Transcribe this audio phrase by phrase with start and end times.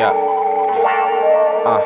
[0.00, 0.16] Yeah.
[1.66, 1.76] Uh.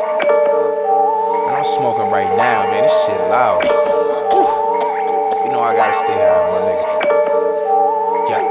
[1.48, 2.84] And I'm smoking right now, man.
[2.84, 3.64] This shit loud.
[5.42, 6.86] You know I gotta stay high, my nigga.
[8.30, 8.46] Yeah.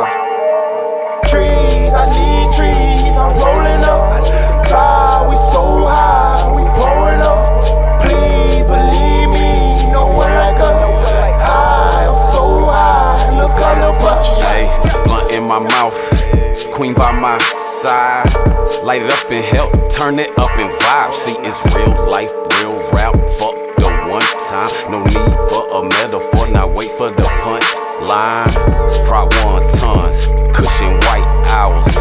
[0.00, 0.08] Uh.
[1.28, 3.12] Trees, I need trees.
[3.20, 4.00] I'm rolling up.
[4.64, 7.60] Fly, we so high, we blowing up.
[8.00, 11.04] Please believe me, nowhere like us.
[11.44, 13.28] High, I'm so high.
[13.36, 14.24] Look up, look up.
[14.40, 14.64] Hey,
[15.04, 17.36] blunt in my mouth, queen by my
[17.86, 21.12] Light it up and help, turn it up and vibe.
[21.14, 23.14] See, it's real life, real rap.
[23.38, 26.50] Fuck the one time, no need for a metaphor.
[26.50, 27.62] Now wait for the punch
[28.02, 28.50] line.
[29.06, 31.94] Prop one tons, cushion white hours.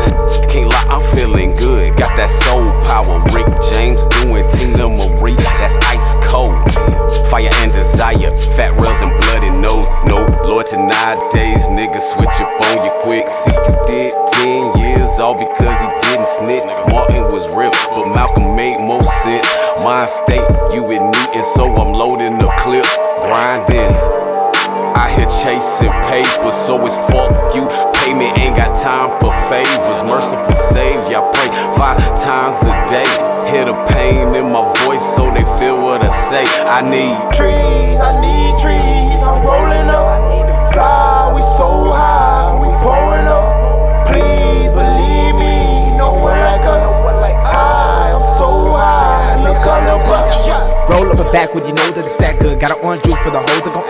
[0.50, 1.96] Can't lie, I'm feeling good.
[1.98, 3.22] Got that soul power.
[3.30, 6.58] Rick James doing Teena Marie, that's ice cold.
[7.30, 9.86] Fire and desire, fat rails and bloody nose.
[10.10, 13.28] No, Lord, to nowadays, niggas switch up on you quick.
[13.28, 16.66] See, you did 10 years all because he didn't snitch.
[16.90, 19.48] Martin was real, but Malcolm made more sense.
[19.84, 22.86] Mind state, you with and so I'm loading the clip,
[23.24, 23.94] grinding.
[24.96, 27.68] I here chasing paper, so it's fuck you.
[28.04, 30.00] Payment ain't got time for favors.
[30.08, 33.08] Merciful Savior, I pray five times a day.
[33.52, 36.46] Hear the pain in my voice, so they feel what I say.
[36.64, 39.22] I need Trees, I need trees.
[39.22, 40.15] I'm rolling up.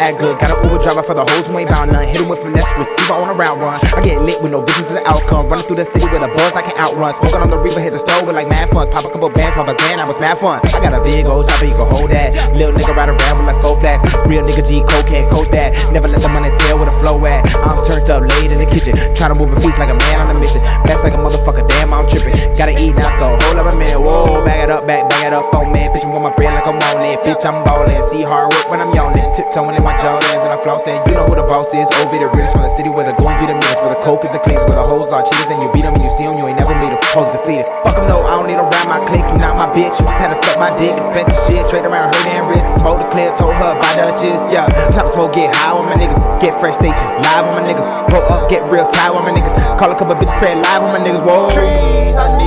[0.05, 0.37] Act good.
[0.37, 2.05] Got an Uber driver for the hoes who ain't bound none.
[2.05, 3.79] Hit 'em with finesse, receiver on a round run.
[3.97, 5.49] I get lit with no vision to the outcome.
[5.49, 7.13] Running through the city with a buzz I can outrun.
[7.17, 8.93] Smoking on the reaper, hit the stove with like mad funds.
[8.93, 10.61] Pop a couple bands, pop a Zan, I was mad fun.
[10.61, 12.35] I got a big old chopper, you can hold that.
[12.53, 14.13] Little nigga ride around with like four flats.
[14.29, 15.73] Real nigga G, cocaine, coach that.
[15.91, 17.41] Never let the money tell where the flow at.
[17.65, 18.93] I'm turned up late in the kitchen.
[19.15, 20.61] Trying to move a feast like a man on a mission.
[20.85, 22.35] Best like a motherfucker, damn, I'm tripping.
[22.53, 23.99] Gotta eat now, so hold up a minute.
[23.99, 25.91] Whoa, back it up, back, back up on me.
[25.91, 27.19] Bitch, you want my bread like I'm on it.
[27.19, 27.99] Bitch, I'm ballin'.
[28.07, 29.27] See hard work when I'm yawning.
[29.35, 30.97] Tiptoeing in my Jordans and I'm flossing.
[31.05, 31.85] You know who the boss is.
[31.99, 33.83] OV the realest from the city where the goons be the meanest.
[33.83, 34.71] Where the coke is the cleanest.
[34.71, 36.39] Where the hoes are cheaters and you beat them and you see them.
[36.39, 37.01] You ain't never meet them.
[37.11, 37.67] Hoes conceited.
[37.83, 39.27] Fuck them, no, I don't need a ride my click.
[39.27, 39.99] You not my bitch.
[39.99, 40.95] You just had to suck my dick.
[40.95, 41.67] Expensive shit.
[41.67, 42.65] Trade around her damn wrist.
[42.79, 43.35] Smoke the clip.
[43.35, 44.39] Told her buy Dutchess.
[44.49, 44.71] Yeah.
[44.95, 46.15] I'm smoke, get high on my niggas.
[46.39, 47.83] Get fresh, stay live on my niggas.
[48.07, 49.53] Blow up, get real tight on my niggas.
[49.77, 51.25] Call a couple bitches, spread live on my niggas.
[51.25, 51.51] Whoa.
[51.51, 52.44] Trees, I need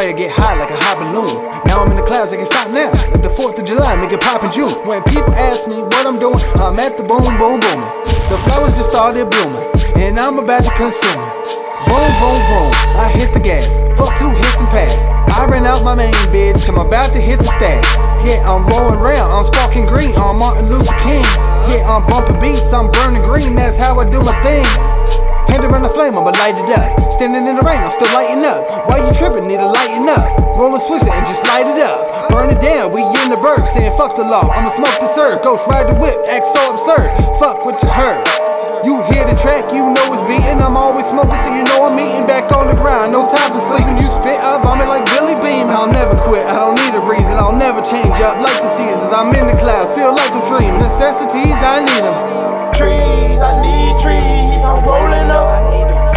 [0.00, 1.44] fire, get high like a hot balloon.
[1.68, 2.88] Now I'm in the clouds, I can stop now.
[3.12, 4.72] Like the 4th of July, make it pop in June.
[4.88, 7.80] When people ask me what I'm doing, I'm at the boom, boom, boom.
[8.32, 9.60] The flowers just started blooming,
[10.00, 11.28] and I'm about to consume it.
[11.84, 13.84] Boom, boom, boom, I hit the gas.
[14.00, 15.12] Fuck two hits and pass.
[15.36, 17.84] I ran out my main bitch, I'm about to hit the stash.
[18.24, 21.28] Yeah, I'm rolling round, I'm sparking green on Martin Luther King.
[21.68, 24.64] Yeah, I'm bumping beats, I'm burning green, that's how I do my thing.
[25.60, 27.12] Around the flame, I'ma light it up.
[27.12, 28.64] Standing in the rain, I'm still lighting up.
[28.88, 29.44] Why you tripping?
[29.44, 30.24] Need to lighten up.
[30.56, 32.32] Roll a switch and just light it up.
[32.32, 34.48] Burn it down, we in the berg, saying fuck the law.
[34.48, 35.44] I'ma smoke the serve.
[35.44, 37.12] Ghost ride the whip, act so absurd.
[37.36, 38.24] Fuck what you heard.
[38.88, 40.64] You hear the track, you know it's beating.
[40.64, 43.12] I'm always smoking, so you know I'm eating back on the grind.
[43.12, 44.00] No time for sleeping.
[44.00, 45.68] You spit, I vomit like Billy Beam.
[45.68, 47.36] I'll never quit, I don't need a reason.
[47.36, 49.12] I'll never change up like the seasons.
[49.12, 50.80] I'm in the clouds, feel like a dream.
[50.80, 52.49] Necessities, I need them.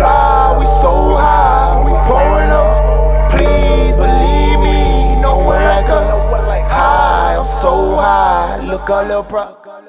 [0.04, 3.32] Fly, we so high, we pouring up.
[3.32, 6.30] Please believe me, nowhere like us.
[6.70, 8.60] High, I'm so high.
[8.68, 9.63] Look up, little bro.